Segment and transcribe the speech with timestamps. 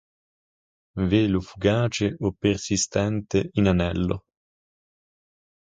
[1.11, 4.17] Velo fugace o persistente in anello.